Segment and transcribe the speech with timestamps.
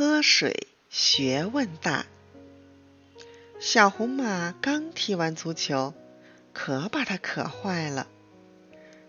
[0.00, 2.06] 喝水学问大。
[3.60, 5.92] 小红马刚踢完足球，
[6.54, 8.08] 可把它渴坏了。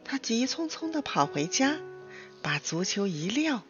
[0.04, 1.80] 它急匆匆地跑回家，
[2.42, 3.64] 把足球一撂，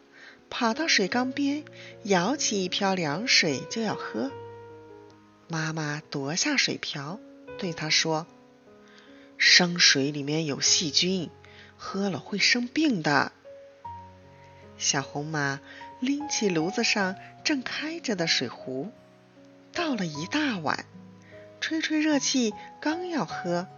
[0.50, 1.64] 跑到水缸边，
[2.02, 4.32] 舀起一瓢凉水就要喝。
[5.46, 7.20] 妈妈夺下水瓢，
[7.56, 8.26] 对它说
[9.38, 11.30] ：“生水里面有细菌，
[11.76, 13.30] 喝了会生病的。”
[14.82, 15.60] 小红马
[16.00, 17.14] 拎起炉子上
[17.44, 18.90] 正开着的水壶，
[19.72, 20.84] 倒了一大碗，
[21.60, 23.68] 吹吹热气，刚要喝，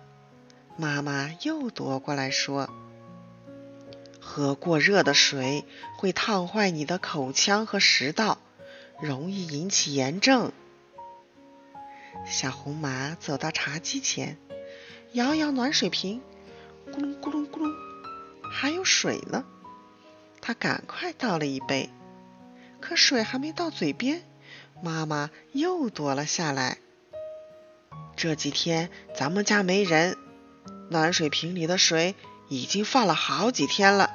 [0.78, 2.70] 妈妈又夺过来说
[4.18, 5.66] ：“喝过热的水
[5.98, 8.38] 会烫坏你的口腔和食道，
[8.98, 10.52] 容易引起炎症。”
[12.24, 14.38] 小红马走到茶几前，
[15.12, 16.22] 摇摇暖水瓶，
[16.90, 17.70] 咕噜咕噜咕噜，
[18.50, 19.44] 还有水呢。
[20.46, 21.88] 他赶快倒了一杯，
[22.78, 24.22] 可水还没到嘴边，
[24.82, 26.76] 妈妈又夺了下来。
[28.14, 30.18] 这几天咱们家没人，
[30.90, 32.14] 暖水瓶里的水
[32.50, 34.10] 已经放了好几天了。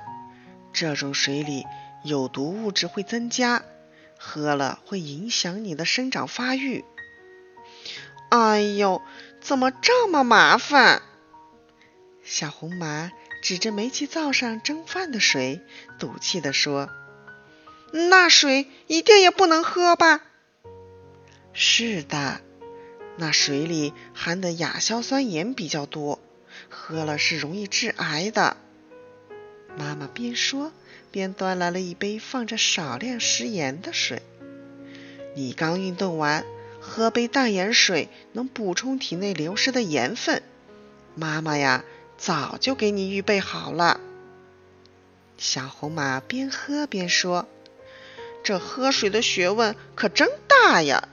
[0.72, 1.66] 这种水里
[2.04, 3.64] 有毒物质会增加，
[4.20, 6.86] 喝了会影响你的生长发育。
[8.30, 9.02] 哎呦，
[9.42, 11.02] 怎么这么麻烦？
[12.24, 13.12] 小红马。
[13.42, 15.62] 指着煤气灶上蒸饭的水，
[15.98, 16.90] 赌气地说
[17.92, 20.22] ：“那水一定也不能喝吧
[21.54, 22.42] ？”“是的，
[23.18, 26.20] 那水里含的亚硝酸盐比较多，
[26.70, 28.58] 喝了是容易致癌的。”
[29.78, 30.74] 妈妈边说
[31.12, 34.22] 边端来了一杯放着少量食盐的水。
[35.36, 36.46] “你刚运动完，
[36.82, 40.44] 喝杯淡盐水能补充体内流失的盐分。”
[41.16, 41.86] 妈妈呀。
[42.20, 44.00] 早就给你预备好了。
[45.38, 47.48] 小红马边喝边说
[48.44, 51.08] ：“这喝水的学问可真大呀！”